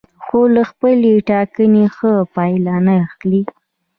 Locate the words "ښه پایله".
1.95-2.75